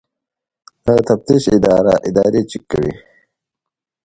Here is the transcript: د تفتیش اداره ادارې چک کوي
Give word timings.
د 0.85 0.87
تفتیش 1.07 1.43
اداره 1.57 1.93
ادارې 2.07 2.41
چک 2.49 2.63
کوي 2.71 2.93